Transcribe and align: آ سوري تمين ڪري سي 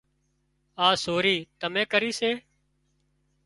آ 0.85 0.87
سوري 1.03 1.35
تمين 1.59 1.85
ڪري 1.91 2.11
سي 2.19 2.31